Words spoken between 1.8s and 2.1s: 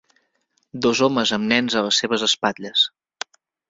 a les